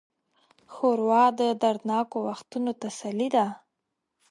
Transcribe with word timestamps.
ښوروا 0.73 1.25
د 1.39 1.41
دردناکو 1.63 2.17
وختونو 2.27 2.71
تسلي 2.81 3.29
ده. 3.35 3.45